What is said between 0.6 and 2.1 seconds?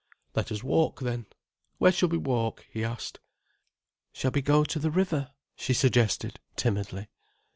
walk then—where shall